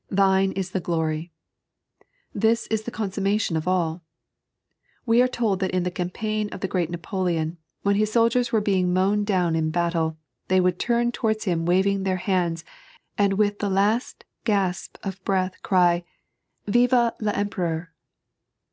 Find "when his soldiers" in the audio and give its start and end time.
7.82-8.50